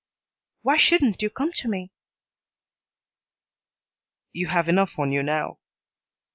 [0.63, 1.91] "Why shouldn't you come to me?"
[4.33, 5.59] "You have enough on you now."